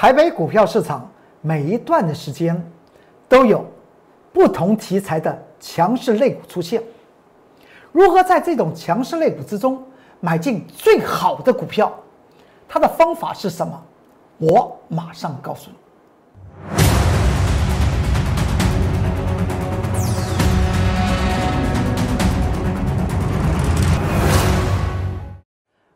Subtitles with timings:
[0.00, 1.10] 台北股票市场
[1.40, 2.64] 每一段的时间
[3.28, 3.66] 都有
[4.32, 6.80] 不同题材的强势类股出现。
[7.90, 9.82] 如何在这种强势类股之中
[10.20, 11.92] 买进最好的股票？
[12.68, 13.82] 它的方法是什么？
[14.36, 15.76] 我马上告诉你。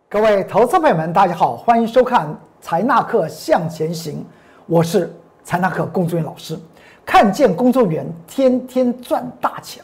[0.09, 2.27] 各位投资朋友们，大家好，欢迎收看
[2.63, 4.21] 《财纳克向前行》，
[4.67, 5.13] 我是
[5.43, 6.57] 财纳克工作人员老师。
[7.05, 9.83] 看见工作人员天天赚大钱，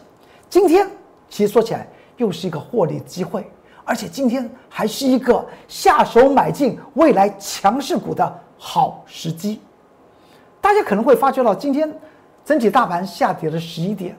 [0.48, 0.88] 今天
[1.28, 1.88] 其实说起来
[2.18, 3.50] 又是一个获利机会，
[3.84, 9.60] 而且今天还是一个下手买进未来强势股的好时机。
[10.60, 11.92] 大家可能会发觉到，今天
[12.44, 14.16] 整体大盘下跌了十一点，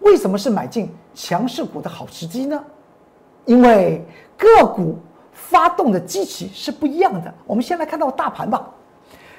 [0.00, 2.64] 为什么是买进强势股的好时机呢？
[3.44, 4.02] 因为
[4.34, 4.98] 个股。
[5.48, 7.32] 发动的机器是不一样的。
[7.46, 8.68] 我们先来看到大盘吧。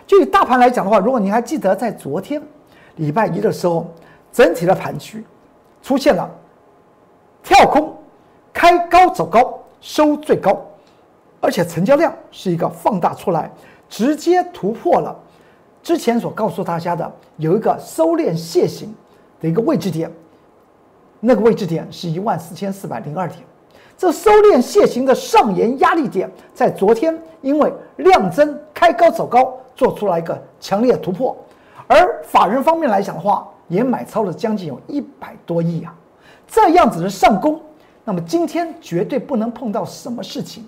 [0.07, 2.41] 就以大盘来讲的话，如果你还记得在昨天
[2.95, 3.85] 礼拜一的时候，
[4.31, 5.23] 整体的盘区
[5.83, 6.27] 出现了
[7.43, 7.95] 跳空、
[8.51, 10.59] 开高走高、收最高，
[11.39, 13.51] 而且成交量是一个放大出来，
[13.87, 15.15] 直接突破了
[15.83, 18.95] 之前所告诉大家的有一个收敛楔形
[19.39, 20.11] 的一个位置点，
[21.19, 23.41] 那个位置点是一万四千四百零二点。
[23.99, 31.35] 这收敛楔形的上沿压力点，在昨天因为量增开高走高，做出来一个强烈突破，
[31.85, 35.93] 而法人方面来讲的话，也买超了将近有一百多亿啊，
[36.47, 37.59] 这样子的上攻，
[38.05, 40.65] 那么今天绝对不能碰到什么事情，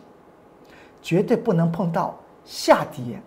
[1.01, 3.17] 绝对不能碰到下跌，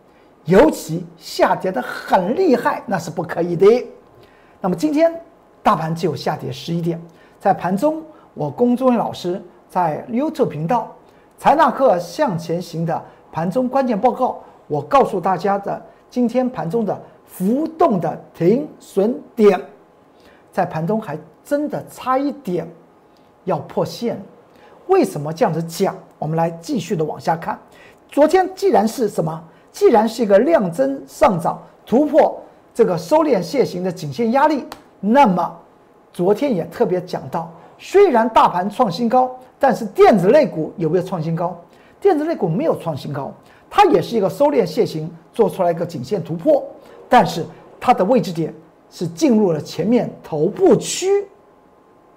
[0.45, 3.67] 尤其下跌的很厉害，那是不可以的。
[4.61, 5.19] 那么今天
[5.63, 7.03] 大盘只有下跌十一点，
[7.41, 8.03] 在盘中，
[8.35, 9.43] 我龚忠元老师。
[9.69, 10.95] 在 YouTube 频道
[11.39, 19.61] “财纳克向前行”的盘中关键报告，我告诉大家的今天盘中的浮动的停损点，
[20.53, 22.69] 在盘中还真的差一点
[23.45, 24.21] 要破线。
[24.87, 25.97] 为什么这样子讲？
[26.19, 27.59] 我们来继续的往下看。
[28.09, 29.43] 昨天既然是什么？
[29.73, 32.41] 既然是一个量增上涨突破
[32.73, 34.65] 这个收敛楔形的颈线压力，
[35.01, 35.53] 那么
[36.13, 39.35] 昨天也特别讲到，虽然大盘创新高。
[39.57, 41.59] 但是电子类股有没有创新高？
[41.99, 43.33] 电子类股没有创新高，
[43.71, 46.63] 它也是一个收敛楔形做出来一个颈线突破，
[47.09, 47.43] 但是
[47.81, 48.53] 它的位置点
[48.91, 51.07] 是进入了前面头部区，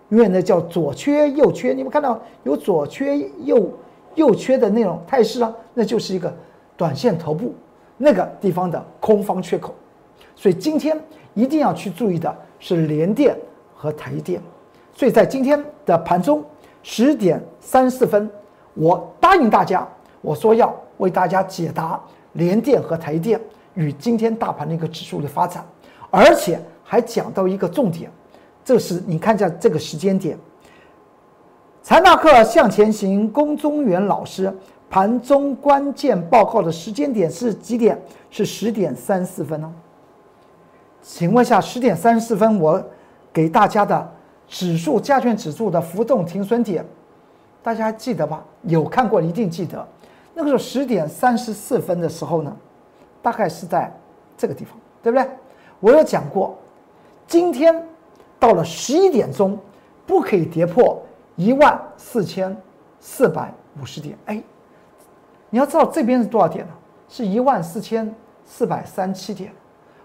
[0.09, 3.71] 因为那叫左缺右缺，你们看到有左缺右
[4.15, 6.35] 右缺的那种态势啊，那就是一个
[6.75, 7.55] 短线头部
[7.95, 9.73] 那个地方的空方缺口，
[10.35, 10.99] 所以今天
[11.33, 13.37] 一定要去注意的是联电
[13.73, 14.41] 和台电，
[14.97, 16.43] 所以在今天的盘中。
[16.89, 18.29] 十点三四分，
[18.73, 19.85] 我答应大家，
[20.21, 21.99] 我说要为大家解答
[22.31, 23.37] 联电和台电
[23.73, 25.65] 与今天大盘的一个指数的发展，
[26.09, 28.09] 而且还讲到一个重点，
[28.63, 30.37] 这是你看一下这个时间点。
[31.83, 34.53] 财纳克向前行，龚中原老师
[34.89, 38.01] 盘中关键报告的时间点是几点？
[38.29, 39.69] 是十点三四分哦。
[41.01, 42.81] 请问下，十点三十四分我
[43.33, 44.13] 给大家的。
[44.47, 46.85] 指数加权指数的浮动停损点，
[47.61, 48.43] 大家还记得吧？
[48.63, 49.85] 有看过一定记得。
[50.33, 52.55] 那个时候十点三十四分的时候呢，
[53.21, 53.91] 大概是在
[54.37, 55.27] 这个地方，对不对？
[55.79, 56.57] 我有讲过，
[57.27, 57.85] 今天
[58.39, 59.59] 到了十一点钟，
[60.05, 61.01] 不可以跌破
[61.35, 62.55] 一万四千
[62.99, 64.17] 四百五十点。
[64.25, 64.41] 哎，
[65.49, 66.73] 你要知道这边是多少点呢？
[67.09, 68.13] 是一万四千
[68.45, 69.51] 四百三七点。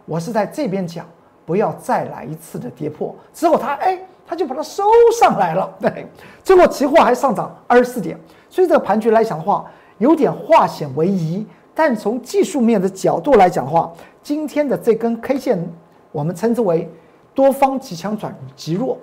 [0.04, 1.06] 我是在这边讲，
[1.46, 3.14] 不要再来一次的跌破。
[3.32, 3.98] 之后它哎。
[4.26, 4.84] 他就把它收
[5.18, 6.06] 上来了， 对，
[6.42, 8.18] 最后期货还上涨二十四点，
[8.48, 9.64] 所以这个盘局来讲的话，
[9.98, 11.46] 有点化险为夷。
[11.74, 13.90] 但从技术面的角度来讲的话，
[14.22, 15.72] 今天的这根 K 线，
[16.10, 16.86] 我们称之为
[17.34, 18.98] 多方极强转极弱，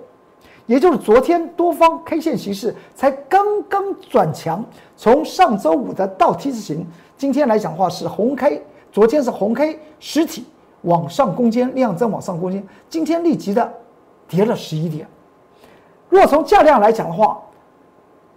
[0.66, 4.64] 也就是昨天多方 K 线形式才刚刚转强，
[4.96, 10.44] 从上周五的倒 T 字形，今天来讲的话是红 K，昨天是红 K 实体
[10.82, 13.68] 往上攻坚，量增往上攻坚，今天立即的
[14.30, 15.06] 跌了十一点。
[16.08, 17.38] 若从价量来讲的话，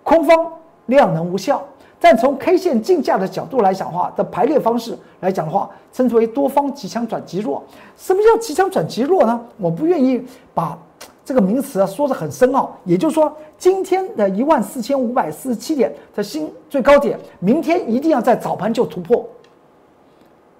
[0.03, 0.51] 空方
[0.87, 1.57] 量能无效；
[1.99, 7.63] 但从 K 线竞价的角度来讲的话，的排列方式来讲的话，称之为多方极强转极弱。
[7.95, 9.39] 什么叫极强转极弱呢？
[9.57, 10.21] 我不愿意
[10.53, 10.77] 把
[11.23, 12.75] 这个名词啊说的很深奥。
[12.83, 19.25] 也就是说，今天的一万四千五百四十七点的新最高点，明天一定要在早盘就突破，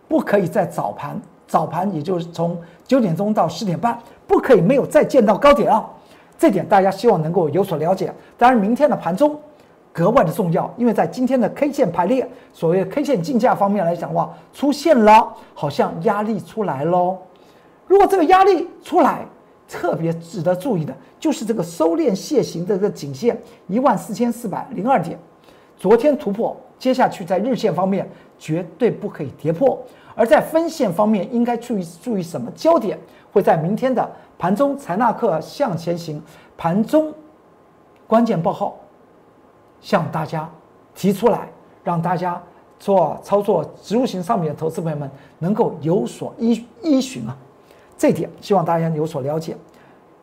[0.08, 1.22] 不可以在早盘，
[1.54, 3.96] 早盘也就是从九点钟到十点半，
[4.26, 5.88] 不可以没有再见到高点啊。
[6.36, 8.12] 这点大家希望能够有所了解。
[8.40, 9.40] 当然，明天的盘中
[9.92, 17.20] 格外的重要，因为在今天的 K 线排列，所谓 K 线竞价方面来讲的话，出现了好像压力出来喽。
[17.86, 19.24] 如果这个压力出来，
[19.70, 25.20] 特别值得注意的就是这个收敛楔形的这个颈线一万四千四百零二点，
[25.78, 28.10] 昨天突破，接下去在日线方面
[28.40, 29.80] 绝对不可以跌破。
[30.16, 33.00] 而在分线方面，应该注意注意什么焦点？
[33.32, 34.08] 会在明天的
[34.38, 36.22] 盘中财纳克向前行
[36.56, 37.12] 盘中
[38.06, 38.76] 关键报告
[39.82, 40.48] 向大家
[40.94, 41.50] 提出来，
[41.84, 42.40] 让大家
[42.80, 47.36] 做操作植物型上面的投资朋友们能够有所依依循啊。
[47.98, 49.58] 这点希望大家有所了解。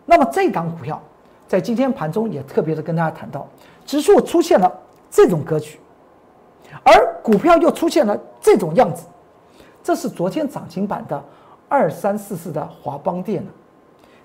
[0.07, 1.01] 那么这档股票
[1.49, 3.45] 在今天盘中也特别的跟大家谈到，
[3.85, 4.73] 指数出现了
[5.11, 5.81] 这种格局，
[6.85, 9.05] 而股票又出现了这种样子。
[9.83, 11.23] 这是昨天涨停板的
[11.69, 13.45] 二三四四的华邦电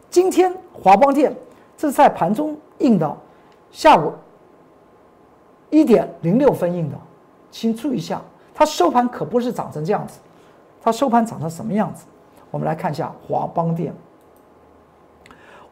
[0.10, 1.36] 今天华邦电
[1.78, 3.18] 这是在盘中印的，
[3.72, 4.14] 下午
[5.70, 6.96] 一点零六分印的，
[7.52, 8.22] 请注意一下，
[8.54, 10.20] 它收盘可不是涨成这样子，
[10.82, 12.06] 它收盘涨成什么样子？
[12.52, 13.94] 我们来看一下华邦电。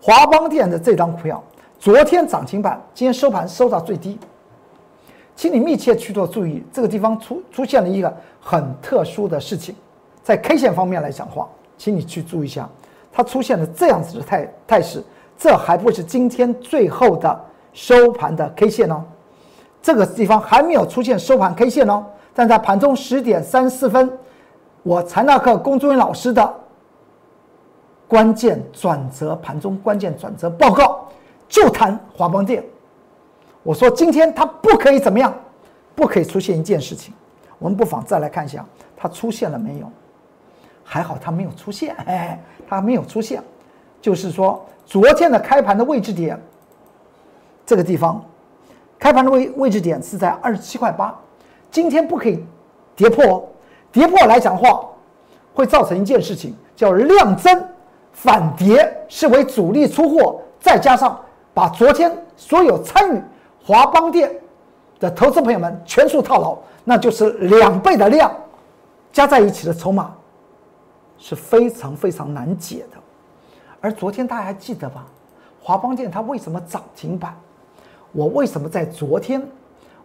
[0.01, 1.41] 华邦电的这张股票，
[1.79, 4.19] 昨天涨停板，今天收盘收到最低。
[5.35, 9.75] 请你密切去做注意，这个地方出出现了一个很特殊的事情，
[10.23, 11.47] 在 K 线方面来讲话，
[11.77, 12.69] 请你去注意一下，
[13.11, 15.03] 它出现了这样子的态态势，
[15.37, 19.03] 这还不是今天最后的收盘的 K 线哦，
[19.81, 24.11] 这个地方还没有出现收盘 K 线哦，但在盘中十点三十四分，
[24.83, 26.53] 我财纳克龚忠云老师的
[28.07, 31.07] 关键转折盘中关键转折报告
[31.49, 32.63] 就谈华邦电。
[33.63, 35.33] 我说今天它不可以怎么样，
[35.95, 37.13] 不可以出现一件事情。
[37.57, 38.65] 我们不妨再来看一下
[38.95, 39.89] 它出现了没有？
[40.83, 42.37] 还好它没有出现，哎，
[42.67, 43.41] 它没有出现。
[44.01, 46.37] 就是说昨天的开盘的位置点，
[47.65, 48.21] 这个地方，
[48.99, 51.17] 开盘的位位置点是在二十七块八。
[51.71, 52.43] 今天不可以
[52.97, 53.49] 跌破，
[53.93, 54.85] 跌破来讲话，
[55.53, 57.65] 会造成一件事情，叫量增
[58.11, 61.17] 反跌，视为主力出货，再加上
[61.53, 63.21] 把昨天所有参与。
[63.65, 64.29] 华邦电
[64.99, 68.29] 的投资朋友们全数套牢，那就是两倍的量
[69.11, 70.13] 加在一起的筹码
[71.17, 72.97] 是非常非常难解的。
[73.79, 75.05] 而昨天大家还记得吧？
[75.61, 77.33] 华邦电它为什么涨停板？
[78.11, 79.41] 我为什么在昨天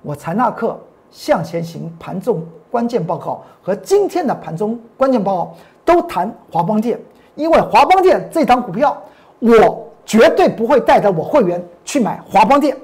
[0.02, 0.78] 我财纳克
[1.10, 6.99] 向前行盘中关键报告和今天的盘中关键报告都谈华邦电？
[7.34, 8.96] 因为华邦电这档股票，
[9.40, 12.76] 我绝对不会带着我会员去买华邦电。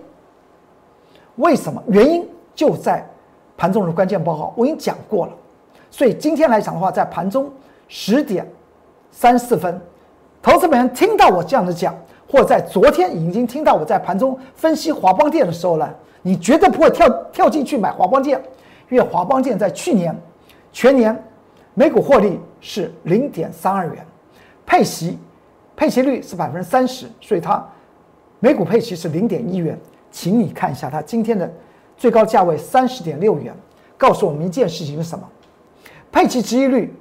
[1.36, 1.82] 为什么？
[1.88, 3.04] 原因就在
[3.56, 5.32] 盘中的关键报告，我已经讲过了。
[5.90, 7.50] 所以今天来讲的话，在盘中
[7.88, 8.46] 十点
[9.10, 9.80] 三四分，
[10.42, 11.94] 投资本人听到我这样的讲，
[12.28, 15.88] 或在昨天已经听到我在盘中分析华邦电的时候呢，
[16.22, 18.40] 你绝对不会跳跳进去买华邦电，
[18.88, 20.16] 因为华邦电在去年
[20.72, 21.16] 全年
[21.74, 24.04] 每股获利是零点三二元，
[24.66, 25.18] 配息
[25.76, 27.64] 配息率是百分之三十，所以它
[28.40, 29.78] 每股配息是零点一元。
[30.14, 31.52] 请你看一下它今天的
[31.96, 33.52] 最高价位三十点六元，
[33.98, 35.28] 告诉我们一件事情是什么？
[36.12, 36.94] 配齐值益率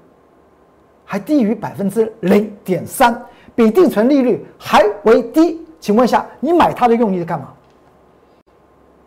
[1.05, 3.23] 还低于百分之零点三，
[3.53, 5.63] 比定存利率还为低。
[5.79, 7.53] 请问一下，你买它的用意是干嘛？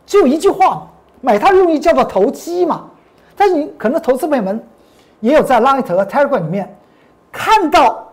[0.07, 0.89] 只有一句话嘛，
[1.21, 2.89] 买它的用意叫做投机嘛。
[3.35, 4.65] 但是你可能投资朋友们
[5.19, 6.79] 也有在 Light 和 Telegram 里面
[7.33, 8.06] 看到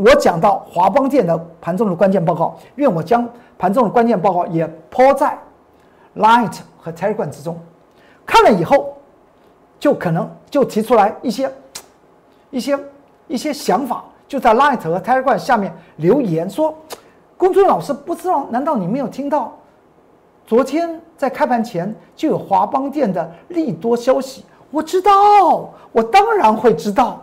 [0.00, 3.28] 我讲到华邦电的盘中的关键报告，愿我将。
[3.58, 5.38] 盘中的关键报告也抛在
[6.16, 7.60] Light 和 Telegram 之中，
[8.24, 8.96] 看了以后，
[9.78, 11.52] 就可能就提出来一些
[12.48, 12.78] 一些
[13.28, 16.74] 一些想法，就在 Light 和 Telegram 下面留言说
[17.36, 19.52] ：“公孙老师不知道，难道你没有听到？
[20.46, 24.46] 昨天在开盘前就有华邦电的利多消息？
[24.70, 25.12] 我知道，
[25.92, 27.20] 我当然会知道。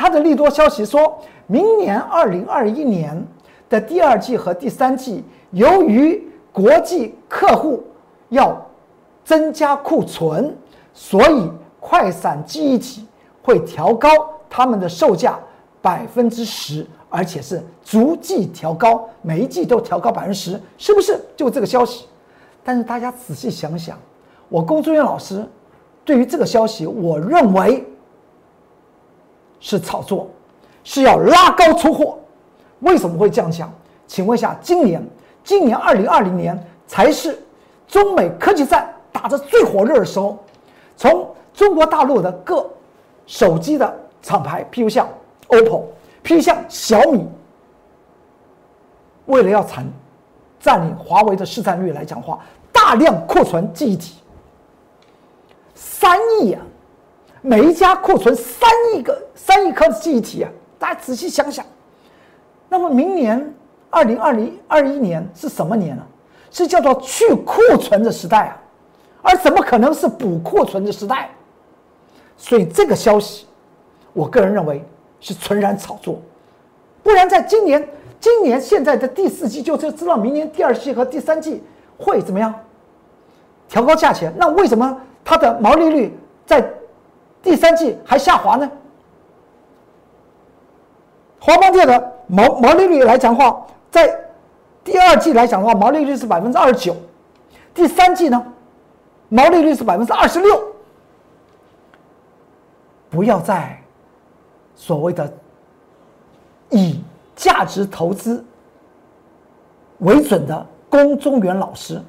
[0.00, 3.22] 他的利多消息说，明年二零二一年
[3.68, 7.84] 的第二季和第三季。”由于国际客户
[8.30, 8.56] 要
[9.22, 10.56] 增加库存，
[10.94, 13.06] 所以快闪记忆体
[13.42, 14.08] 会调高
[14.48, 15.38] 他们的售价
[15.82, 21.20] 百分之十，而且是逐季调高，每一季都调高百分之十，是不是？
[21.36, 22.06] 就这个消息。
[22.64, 23.98] 但是大家仔细想想，
[24.48, 25.44] 我龚志远老师
[26.06, 27.84] 对于这个消息，我认为
[29.60, 30.28] 是炒作，
[30.82, 32.18] 是要拉高出货。
[32.80, 33.72] 为什么会这样讲？
[34.06, 35.06] 请问一下，今年？
[35.44, 37.38] 今年二零二零年才是
[37.86, 40.38] 中美科技战打得最火热的时候。
[40.96, 42.68] 从中国大陆的各
[43.26, 45.08] 手机的厂牌，譬如像
[45.48, 45.82] OPPO，
[46.22, 47.26] 譬如像小米，
[49.26, 49.86] 为了要产
[50.58, 52.38] 占领华为的市占率来讲话，
[52.70, 54.16] 大量库存记忆体，
[55.74, 56.62] 三亿啊！
[57.42, 60.50] 每一家库存三亿个三亿颗的记忆体啊！
[60.78, 61.64] 大家仔细想想，
[62.68, 63.54] 那么明年
[63.88, 66.02] 二零二零二一年是什么年呢？
[66.50, 68.60] 是叫做去库存的时代啊！
[69.22, 71.30] 而怎么可能是补库存的时代？
[72.36, 73.46] 所以这个消息，
[74.12, 74.84] 我个人认为
[75.20, 76.20] 是纯然炒作，
[77.02, 81.62] 不然在今年今年现在的第四季就就知道明年第二季和第三季
[81.96, 82.54] 会怎么样
[83.68, 84.32] 调高价钱。
[84.36, 86.66] 那为什么它的毛利率在
[87.42, 88.70] 第三季还下滑呢？
[91.40, 94.14] 华邦电的毛毛利率来讲的话，在
[94.84, 96.94] 第二季来讲的话，毛利率是百分之二十九，
[97.72, 98.44] 第三季呢，
[99.30, 100.62] 毛利率是百分之二十六。
[103.08, 103.82] 不要再
[104.76, 105.32] 所谓的
[106.68, 107.02] 以
[107.34, 108.44] 价值投资
[109.98, 112.00] 为准的龚中原老师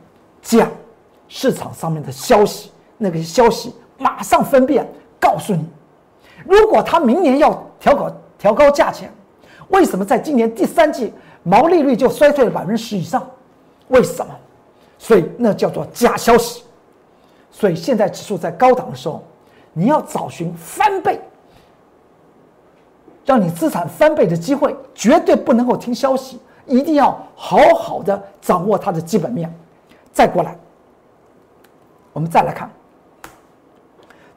[0.42, 0.70] 讲
[1.28, 4.88] 市场上面的消息，那个消息马上分辨
[5.22, 5.66] 告诉你，
[6.46, 9.10] 如果他明年要调高调高价钱，
[9.70, 11.14] 为什么在今年第三季
[11.44, 13.26] 毛利率就衰退了百分之十以上？
[13.88, 14.36] 为什么？
[14.98, 16.64] 所以那叫做假消息。
[17.50, 19.24] 所以现在指数在高档的时候。
[19.74, 21.18] 你要找寻翻倍，
[23.26, 29.50] 让你资产翻倍的机会，绝对不能够听消息，一定要好好的掌握它的基本面。
[30.12, 30.58] 再过来，
[32.12, 32.70] 我们再来看，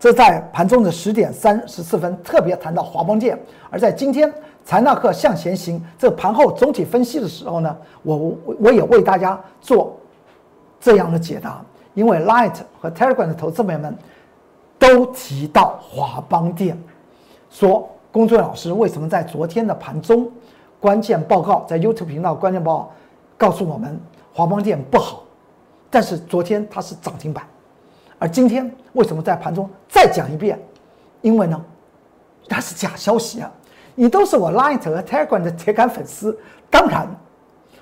[0.05, 4.31] 这在盘中的十点三十四分特别谈到华邦电，而在今天
[4.63, 9.99] 财纳克向前行这盘后总体分析的时候呢，我我也为大家做
[10.79, 13.97] 这样的解答，因为 Light 和 Telegram 的投资朋友们。
[14.77, 16.79] 都提到华邦电，
[17.49, 20.31] 说龚俊老师为什么在昨天的盘中
[20.79, 22.93] 关键报告，在 YouTube 频道关键报告
[23.39, 23.99] 告诉我们
[24.35, 25.23] 华邦电不好，
[25.89, 27.47] 但是昨天它是涨停板，
[28.25, 30.59] 而今天为什么在盘中再讲一遍？
[31.21, 31.63] 因为呢，
[32.49, 33.53] 它是假消息啊！
[33.95, 36.35] 你都是我 Light 和 Telegram 的铁杆粉丝，
[36.71, 37.07] 当然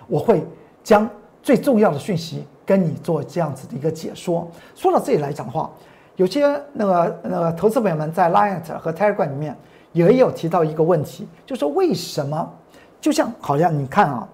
[0.08, 0.44] 我会
[0.82, 1.08] 将
[1.44, 4.50] 最重要的讯息跟你做这样子的一个解说。
[4.74, 5.70] 说到这里来讲的话。
[6.16, 9.56] 有些那个那个投资朋友们在 Light 和 Telegram 里面
[9.92, 12.52] 也有提到一个问题，就是为什么？
[13.00, 14.28] 就像好像你看啊，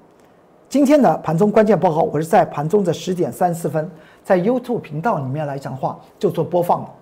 [0.71, 3.89] 今天的盘中关键报告，我是在盘中的十点三十四分，
[4.29, 6.95] 在 YouTube 频道里面来讲话就做播放了。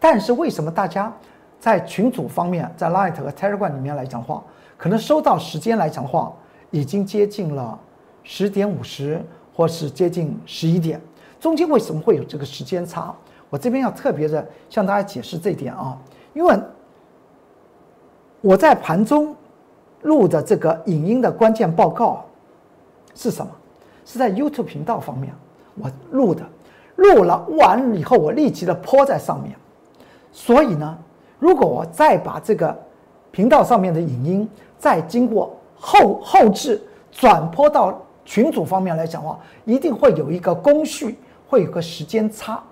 [0.00, 1.14] 但是为什么大家
[1.60, 4.42] 在群组方面，在 Line 和 Telegram 里面来讲话，
[4.78, 6.32] 可能收到时间来讲话
[6.70, 7.78] 已经接近了
[8.22, 9.22] 十点五十，
[9.54, 10.98] 或是接近十一点，
[11.38, 13.14] 中间为什么会有这个时间差？
[13.50, 15.98] 我这边要特别的向大家解释这一点啊，
[16.32, 16.58] 因为
[18.40, 19.36] 我在盘中
[20.00, 22.24] 录的这个影音的关键报告
[23.14, 23.52] 是什么？
[24.06, 25.34] 是在 YouTube 频道方面
[25.80, 26.42] 我录的，
[26.96, 29.54] 录了完以后我立即的泼在上面。
[30.32, 30.96] 所以呢，
[31.38, 32.76] 如果我再把这个
[33.30, 36.80] 频道上面的影音再经过后后置
[37.10, 41.18] 转播到群组方面来讲的话，一定会有一个工序，
[41.48, 42.62] 会有个时间差。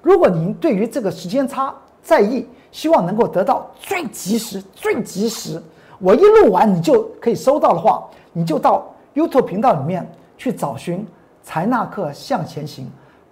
[0.00, 5.62] 如果您对于这个时间差在意，希望能够得到最及时、最及时，
[5.98, 8.02] 我一录完你就可以收到的话，
[8.32, 11.06] 你就到 YouTube 频道里面去找寻
[11.42, 12.90] 财纳克向前行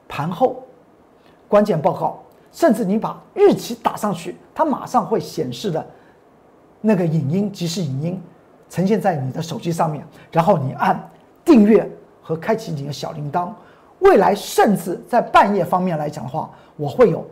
[0.09, 0.63] 盘后
[1.49, 2.21] 关键报告，
[2.53, 5.85] 甚至你把日期打上去，它马上会显示的
[6.81, 8.23] 那个影音即时影音
[8.69, 11.11] 呈现在你的手机上面，然后你按
[11.45, 11.89] 订阅
[12.23, 13.51] 和开启你的小铃铛。
[14.01, 17.25] 未来甚至在半夜方面来讲的话，我会有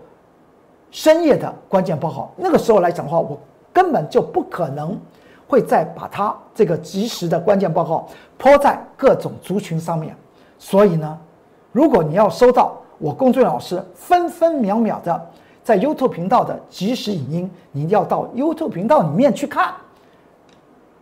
[0.91, 2.31] 深夜的关键报告。
[2.37, 3.41] 那个时候来讲的话，我
[3.73, 4.99] 根本就不可能
[5.47, 8.07] 会再把它这个及时的关键报告
[8.39, 10.15] 抛在各种族群上面。
[10.59, 11.19] 所以呢，
[11.73, 15.31] 如果你要收到我龚俊老师分分秒秒的
[15.63, 19.73] 在 YouTube 频道的即时影音，你要到 YouTube 频道里面去看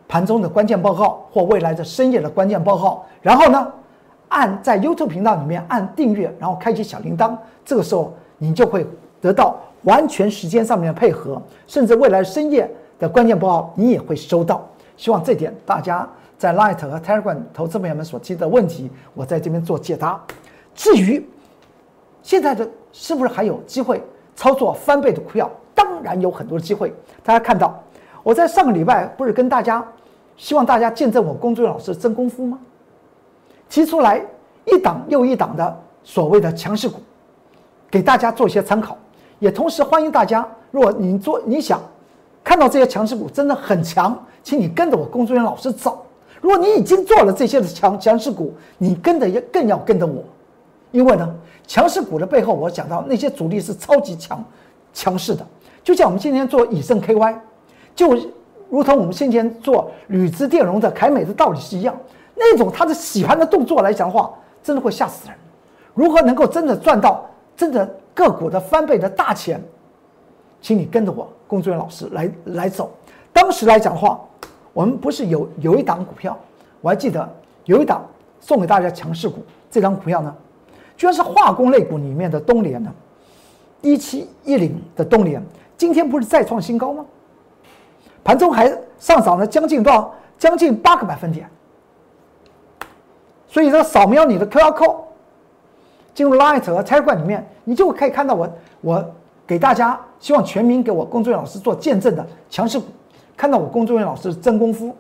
[0.07, 3.05] 盘中的关键报告或未来的深夜的关键报告。
[3.23, 3.73] 然后呢？
[4.29, 8.85] 按在 YouTube 频道里面按订阅，然后开启小铃铛，这个时候你就会
[9.21, 14.67] 得到完全时间上面的配合，甚至未来深夜的关键报告你也会收到。
[14.97, 20.21] 希望这点大家在 Light 和 Telegram 投资朋友们所提的问题，我在这边做解答。
[20.75, 21.27] 至于
[22.23, 24.03] 现在的是不是还有机会
[24.35, 26.93] 操作翻倍的股票，当然有很多机会。
[27.23, 27.83] 大家看到
[28.23, 29.87] 我在上个礼拜不是跟大家
[30.37, 32.59] 希望大家见证我龚俊老师真功夫吗？
[33.69, 34.21] 提出来
[34.65, 37.01] 一档又一档的所谓的强势股，
[37.91, 38.97] 给大家做一些参考，
[39.39, 41.81] 也同时欢迎大家，如果你做你想
[42.45, 46.07] 看到这些强势股真的很强，请你跟着我工作人员老师走。
[46.41, 50.23] 如果你已经做了这些的强强势股，你跟着也更要跟着我，
[50.93, 51.35] 因为呢，
[51.67, 54.45] 强势股的背后，我讲到那些主力是超级强
[54.95, 55.45] 强势的，
[55.83, 57.37] 就像我们今天做以盛 KY，
[57.93, 58.17] 就
[58.71, 61.99] 如同我们先前做铝资电容的凯美的道理是一样，
[62.37, 65.37] 那种他的洗盘的动作来讲的话，真的会吓死人。
[65.93, 67.85] 如何能够真的赚到真的
[68.15, 69.61] 个股的翻倍的大钱？
[70.61, 72.93] 请你跟着我工作人员老师来来走。
[73.33, 74.19] 当时来讲话，
[74.77, 76.39] 我们不是有有一档股票，
[76.83, 77.27] 我还记得
[77.65, 78.05] 有一档
[78.41, 80.37] 送给大家强势股，这张股票呢？
[80.99, 82.93] 居然是化工类股里面的东联呢，
[83.81, 85.43] 一七一零的东联，
[85.79, 87.07] 今天不是再创新高吗？
[88.23, 90.15] 盘中还上涨了将近多少？
[90.37, 91.49] 将近八个百分点。
[93.49, 94.97] 所以说，扫描你的 QR code，
[96.13, 98.47] 进入 Light 和财管里面，你就可以看到我
[98.83, 99.15] 我
[99.47, 102.85] 给大家希望全民给我工作老师做见证的强势股，
[103.37, 104.97] 看到我工作人员老师真功夫，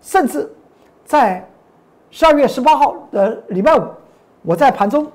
[0.00, 0.50] 甚至
[1.04, 1.46] 在
[2.10, 3.82] 十二月十八号的礼拜五，
[4.42, 5.10] 我在盘中。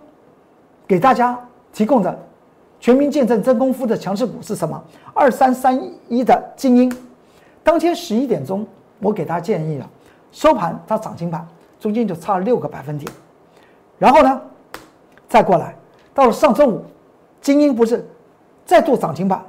[0.87, 1.39] 给大家
[1.71, 2.19] 提供的
[2.79, 4.83] 全民见证真功夫的强势股是什么？
[5.13, 6.91] 二三三一的精英，
[7.63, 8.65] 当天十一点钟，
[8.99, 9.87] 我给大家建议了，
[10.31, 11.47] 收盘它涨停板，
[11.79, 13.11] 中间就差了六个百分点。
[13.99, 14.41] 然后呢，
[15.27, 15.75] 再过来，
[16.11, 16.83] 到了上周五，
[17.39, 18.03] 精英不是
[18.65, 19.45] 再度涨停板，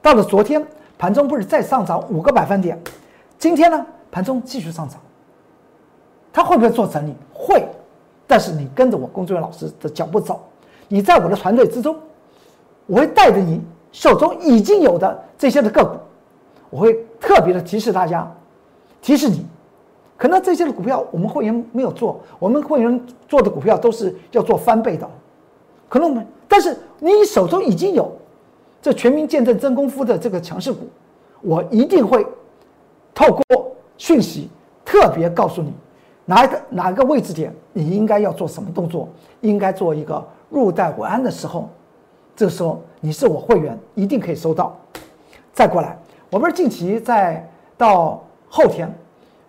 [0.00, 0.64] 到了昨天
[1.00, 2.78] 盘中不是再上涨五个百分点，
[3.38, 5.00] 今天呢盘中继续上涨，
[6.30, 7.14] 它会不会做整理？
[7.32, 7.66] 会，
[8.26, 10.46] 但是你跟着我工作人员老师的脚步走。
[10.88, 11.96] 你在我的团队之中，
[12.84, 15.96] 我会带着你手中已经有的这些的个股，
[16.68, 18.30] 我会特别的提示大家，
[19.00, 19.46] 提示你，
[20.18, 25.08] 可能这些的股票我们会员没有做，我们会员做的股票都是要做翻倍的，
[25.88, 28.12] 可能我们，但是你手中已经有
[28.82, 30.88] 这全民见证真功夫的这个强势股，
[31.40, 32.26] 我一定会
[33.14, 34.48] 透过讯息
[34.84, 35.72] 特别告诉你，
[36.24, 39.08] 哪一个哪个位置点你应该要做什么动作，
[39.40, 40.24] 应该做一个。
[40.48, 41.68] 入袋为安的时候，
[42.34, 44.76] 这时候你是我会员，一定可以收到。
[45.52, 45.96] 再过来，
[46.28, 48.92] 我们近期在到后天，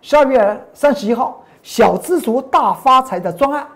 [0.00, 3.66] 十二月三十一号，小资族大发财的专案，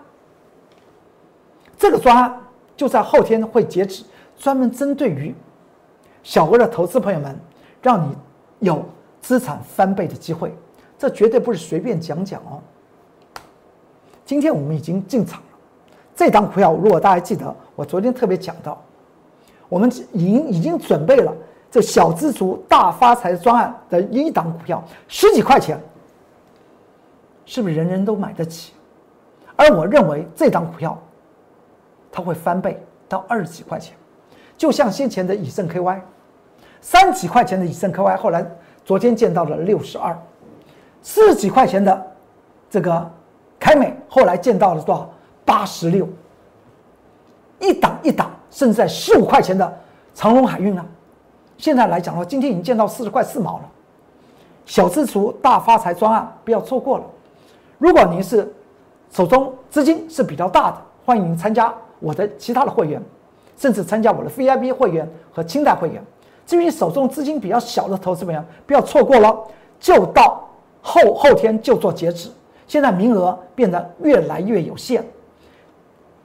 [1.77, 2.41] 这个专案
[2.77, 4.05] 就在后天会截止，
[4.37, 5.35] 专门针对于
[6.27, 7.33] 小额的投资朋友们，
[7.81, 8.13] 让你
[8.59, 8.83] 有
[9.21, 10.53] 资产翻倍的机会。
[10.97, 12.59] 这绝对不是随便讲讲哦。
[14.25, 15.47] 今天我们已经进场了。
[16.13, 18.77] 这档股票，如果大家记得，我昨天特别讲到，
[19.69, 21.33] 我们已经已经准备了
[21.71, 25.79] 这小资族大发财专案的一档股票，十几块钱，
[27.45, 28.73] 是不是人人都买得起？
[29.55, 31.01] 而我认为这档股票，
[32.11, 33.95] 它会翻倍到二十几块钱，
[34.57, 36.01] 就像先前的以盛 KY，
[36.89, 38.49] 三几块钱的以盛 KY，后来
[38.85, 40.17] 昨天见到了六十二，
[41.01, 42.15] 四几块钱的
[42.69, 43.11] 这个
[43.59, 45.09] 凯美，后来见到了多少？
[45.43, 46.07] 八十六，
[47.59, 49.77] 一档一档，甚至在十五块钱的
[50.15, 50.85] 长隆海运呢？
[51.57, 53.63] 现在来讲的话，今天已经见到四十块四毛了。
[54.65, 57.03] 小资族大发财专案，不要错过了。
[57.77, 58.49] 如果您是
[59.11, 63.03] 手中资金是比较大的，欢迎您参加我的其他的会员，
[63.57, 66.01] 甚至参加我的 VIP 会员和清代会员。
[66.47, 69.37] 至于手中资金比较小的投资者，不要错过了，
[69.79, 70.41] 就到
[70.81, 72.31] 后后天就做截止。
[72.65, 75.05] 现在名额变得越来越有限。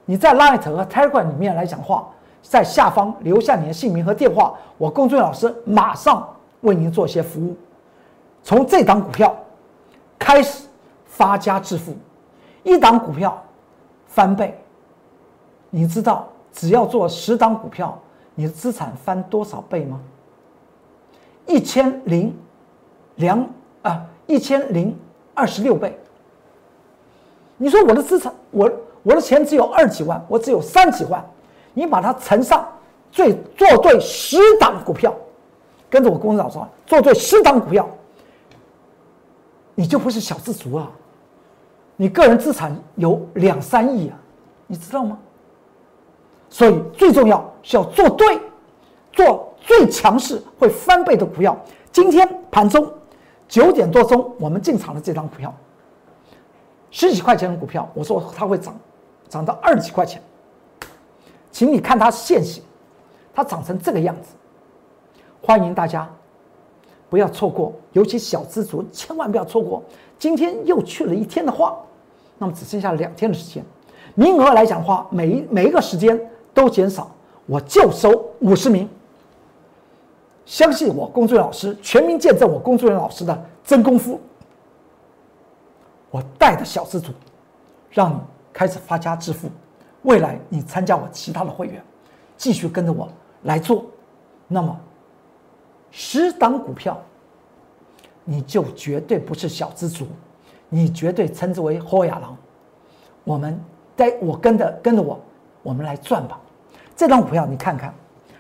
[0.05, 2.09] 你在 Light 和 Telegram 里面来讲话，
[2.41, 6.29] 在下方留下你的姓名和电话，我工作人员老师马上
[6.61, 7.57] 为您做一些服务。
[8.45, 9.37] 从这档股票
[10.19, 10.67] 开始
[11.05, 11.95] 发家致富，
[12.63, 13.41] 一档股票
[14.07, 14.57] 翻倍，
[15.71, 17.97] 你知道只要做十档股票，
[18.37, 20.01] 你的资产翻多少倍吗？
[21.53, 22.35] 一千零
[23.17, 23.47] 两
[23.83, 24.99] 啊，一千零
[25.35, 25.99] 二十六倍。
[27.59, 28.71] 你说我的资产我？
[29.05, 31.29] 我的钱只有二几万，我只有三几万，
[31.75, 32.65] 你把它乘上，
[33.11, 35.13] 最做对十档股票，
[35.91, 37.89] 跟着我公司老说，做对十档股票，
[39.75, 40.89] 你就不是小资族啊，
[41.97, 44.17] 你个人资产有两三亿啊，
[44.69, 45.19] 你知道吗？
[46.49, 48.41] 所以最重要是要做对，
[49.11, 51.57] 做最强势会翻倍的股票。
[51.91, 52.91] 今天盘中
[53.49, 55.55] 九点多钟我们进场的这张股票，
[56.91, 58.75] 十几块钱的股票，我说它会涨。
[59.29, 60.23] 涨到二十几块钱，
[61.51, 62.63] 请你看它现形，
[63.33, 64.35] 它长成这个样子。
[65.41, 66.07] 欢迎大家
[67.09, 69.83] 不要错过，尤其小资族千万不要错过。
[70.19, 71.79] 今天又去了一天的话，
[72.37, 73.65] 那么只剩下两天的时间，
[74.15, 77.11] 名额来讲的话，每一每一个时间都减少，
[77.47, 78.87] 我就收五十名。
[80.45, 84.21] 相信我，工作人员老师全民见证我工作人员老师的真功夫，
[86.11, 87.13] 我带的小资族，
[87.91, 88.19] 让你。
[88.55, 89.49] 开始发家致富，
[90.03, 91.83] 未来你参加我其他的会员，
[92.37, 93.09] 继续跟着我
[93.45, 93.87] 来做，
[94.47, 94.79] 那么
[95.91, 97.01] 十档股票，
[98.25, 100.07] 你就绝对不是小资族，
[100.69, 102.37] 你绝对称之为豁亚郎。
[103.25, 103.59] 我们
[103.97, 105.19] 带我跟着跟着我，
[105.63, 106.39] 我们来赚吧。
[106.95, 107.95] 这张股票你看看，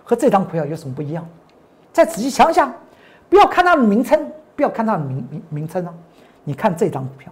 [0.04, 1.26] 和这张股票有什么不一样？
[1.92, 2.72] 再仔细想想，
[3.28, 5.92] 不要看它的名称，不要看它的名名名称啊！
[6.44, 7.30] 你看这张股票，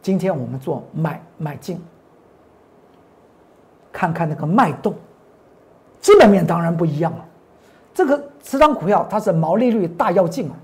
[0.00, 1.80] 今天我们做买买进，
[3.92, 4.94] 看看那个脉动，
[6.00, 7.24] 基本面当然不一样了。
[7.92, 10.56] 这个这张股票它是毛利率大要进啊，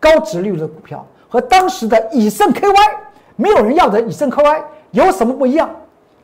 [0.00, 2.96] 高值率的股票和当时的以盛 KY
[3.36, 5.70] 没有人要的以盛 KY 有什么不一样？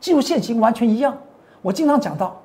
[0.01, 1.17] 技术线型完全一样。
[1.61, 2.40] 我经常讲到。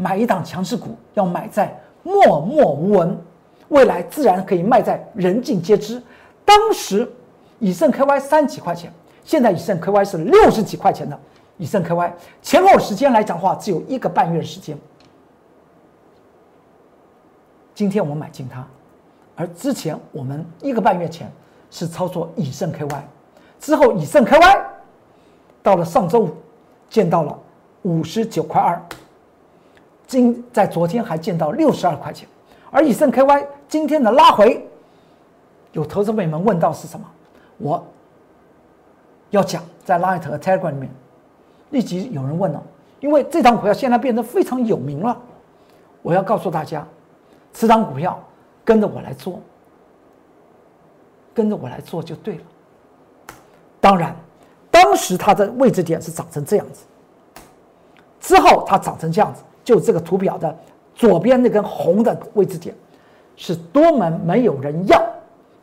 [0.00, 3.20] 买一档强势股，要买在默默无闻，
[3.66, 6.00] 未来自然可以卖在人尽皆知。
[6.44, 7.10] 当时
[7.58, 8.92] 以盛 KY 三几块钱，
[9.24, 11.18] 现在以盛 KY 是六十几块钱的
[11.56, 14.78] 以盛 KY，前后时间来讲的话，只有一个半月时间。
[17.74, 18.64] 今天我们买进它，
[19.34, 21.30] 而之前我们一个半月前
[21.72, 23.02] 是操作以盛 KY，
[23.58, 24.60] 之后以盛 KY
[25.60, 26.30] 到了上周五
[26.88, 27.36] 见到了
[27.82, 28.80] 五十九块二。
[30.08, 32.26] 今在昨天还见到六十二块钱，
[32.70, 34.66] 而以盛 KY 今天的拉回，
[35.72, 37.06] 有投资朋友们问到是什么？
[37.58, 37.86] 我
[39.30, 40.90] 要讲在 Light 和 Telegram 里面，
[41.70, 42.62] 立即有人问了，
[43.00, 45.14] 因为这张股票现在变得非常有名了，
[46.00, 46.86] 我要告诉大家，
[47.52, 48.18] 这张股票
[48.64, 49.38] 跟着我来做，
[51.34, 52.42] 跟着我来做就对了。
[53.78, 54.16] 当然，
[54.70, 56.86] 当时它的位置点是长成这样子，
[58.20, 59.42] 之后它长成这样子。
[59.68, 60.56] 就这个图表的
[60.94, 62.74] 左边那根红的位置点，
[63.36, 64.98] 是多么没有人要，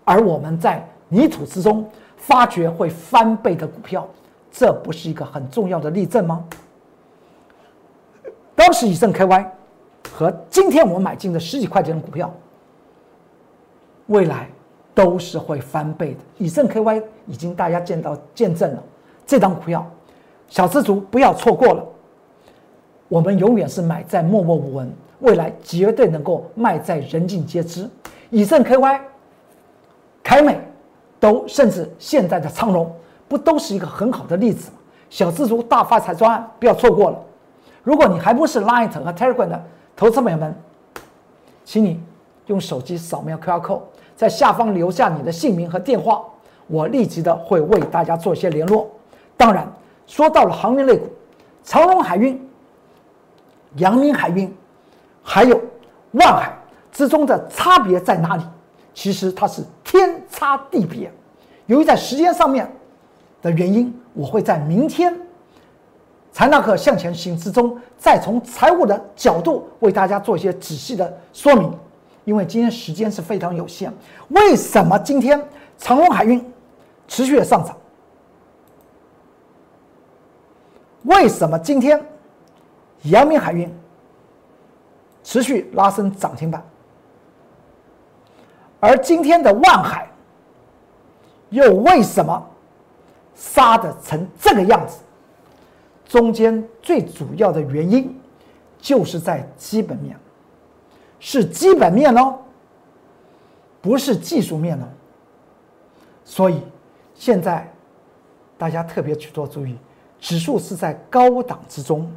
[0.04, 1.84] 而我们在泥土之中
[2.16, 4.08] 发掘会翻倍的股票，
[4.52, 6.46] 这不是一个很重要的例证吗？
[8.54, 9.44] 当时以盛 KY
[10.12, 12.32] 和今天我们买进的十几块钱的股票，
[14.06, 14.48] 未来
[14.94, 16.20] 都是会翻倍的。
[16.38, 18.84] 以盛 KY 已经大家见到见证了，
[19.26, 19.84] 这张股票，
[20.48, 21.84] 小资族不要错过了。
[23.08, 27.88] 我们永远是买在默默无闻，未来绝对能够卖在人尽皆知。
[28.32, 29.00] 以盛 KY、
[30.24, 30.60] 凯美，
[31.20, 32.92] 都甚至现在的昌隆，
[33.28, 34.78] 不都是一个很好的例子吗？
[35.10, 37.20] 小资族大发财专案不要错过了。
[37.84, 39.64] 如果你还不是 Line 和 Telegram 的
[39.96, 40.54] 投资朋友们，
[41.64, 42.02] 请你
[42.48, 43.82] 用手机扫描 QR code，
[44.16, 46.24] 在下方留下你的姓名和电话，
[46.66, 48.90] 我立即的会为大家做一些联络。
[49.38, 49.72] 当然，
[50.08, 51.06] 说到了航运类股，
[51.64, 52.42] 长荣海运。
[53.76, 54.54] 阳明海运，
[55.24, 55.62] 还有
[56.12, 56.54] 万海
[56.92, 58.44] 之中的差别在哪里？
[58.94, 61.12] 其实它是天差地别。
[61.66, 62.72] 由于在时间上面
[63.42, 65.14] 的原因，我会在明天
[66.32, 71.74] 财纳克向前行之中，再从财务的角度为大家做一些仔细的说明。
[72.24, 73.94] 因为今天时间是非常有限，
[74.30, 75.40] 为什么今天
[75.78, 76.44] 长荣海运
[77.08, 77.76] 持续的上涨？
[81.04, 82.04] 为什么今天？
[83.04, 83.72] 阳明海运
[85.24, 86.64] 持续拉升涨停板，
[88.80, 90.10] 而今天的万海
[91.50, 92.46] 又为什么
[93.36, 95.00] 杀的成这个样子？
[96.08, 98.20] 中间最主要的原因
[98.80, 100.18] 就是在基本面，
[101.20, 102.40] 是基本面哦，
[103.82, 104.86] 不是技术面哦。
[106.24, 106.62] 所以
[107.16, 107.72] 现在
[108.58, 109.76] 大家特别去做注意，
[110.20, 112.10] 指数是在高档之中。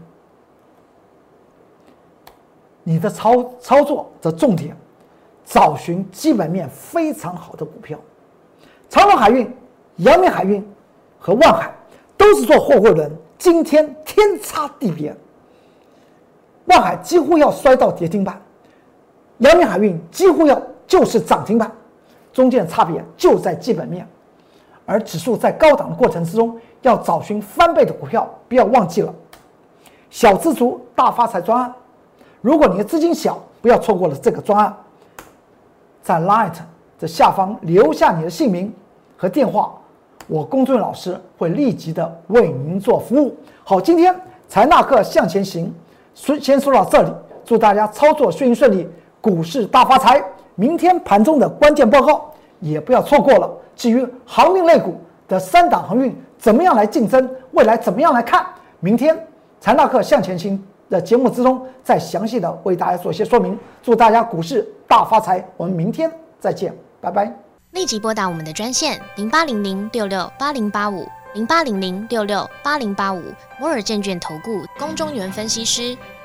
[2.83, 4.77] 你的操操作的重点，
[5.45, 7.99] 找寻基本面非常好的股票，
[8.89, 9.55] 长荣海运、
[9.97, 10.67] 阳明海运
[11.19, 11.71] 和万海
[12.17, 15.15] 都是做货柜轮，今天天差地别。
[16.67, 18.41] 万海几乎要摔到跌停板，
[19.39, 21.71] 阳明海运几乎要就是涨停板，
[22.33, 24.07] 中间的差别就在基本面。
[24.85, 29.15] 而指数在高档的过程之中，要找寻翻倍的股票，不要忘记了
[30.09, 31.75] 小资族大发财专案。
[32.41, 34.75] 如果你的资金小，不要错过了这个专案。
[36.03, 36.55] 在 Light
[36.99, 38.73] 的下方留下你的姓名
[39.17, 39.75] 和电话，
[40.27, 43.37] 我公众老师会立即的为您做服务。
[43.65, 44.15] 好，今天
[44.49, 45.75] 财纳克向前行，
[46.15, 47.13] 说先说到这里，
[47.45, 48.89] 祝大家操作顺顺利，
[49.21, 50.23] 股市大发财。
[50.55, 53.51] 明天盘中的关键报告也不要错过了。
[53.77, 58.45] 至于航运类股的三档航运怎么样来竞争，未来怎么样来看，
[58.81, 59.17] 明天
[59.61, 60.61] 财纳克向前行。
[60.89, 63.59] 的节目之中，再详细的为大家做一些说明。
[63.83, 65.45] 祝大家股市大发财！
[65.57, 67.33] 我们明天再见，拜拜。
[67.73, 71.07] 立即拨打我们的专线零八零零六六八零八五。
[71.35, 73.23] 零八零零六六八零八五
[73.61, 75.97] 摩尔证券投顾龚中原分析师。